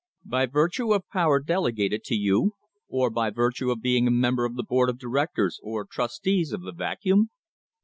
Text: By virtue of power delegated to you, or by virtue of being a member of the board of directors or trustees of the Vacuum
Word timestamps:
By 0.25 0.47
virtue 0.47 0.93
of 0.95 1.07
power 1.09 1.39
delegated 1.39 2.03
to 2.05 2.15
you, 2.15 2.53
or 2.87 3.11
by 3.11 3.29
virtue 3.29 3.69
of 3.69 3.83
being 3.83 4.07
a 4.07 4.09
member 4.09 4.45
of 4.45 4.55
the 4.55 4.63
board 4.67 4.89
of 4.89 4.97
directors 4.97 5.59
or 5.61 5.85
trustees 5.85 6.51
of 6.53 6.63
the 6.63 6.71
Vacuum 6.73 7.29